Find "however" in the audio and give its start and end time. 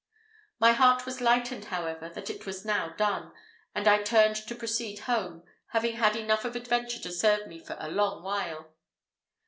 1.65-2.09